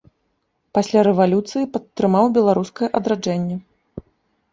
[0.77, 3.59] Пасля рэвалюцыі падтрымаў беларускае адраджэнне.